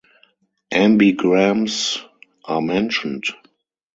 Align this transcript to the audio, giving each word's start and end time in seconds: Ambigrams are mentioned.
Ambigrams 0.73 2.01
are 2.45 2.59
mentioned. 2.59 3.25